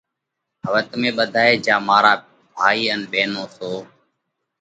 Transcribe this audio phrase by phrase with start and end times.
[0.65, 2.13] هوَئہ تمي ٻڌائي جيا مارا
[2.57, 3.71] ڀائِي ان ٻينون سو،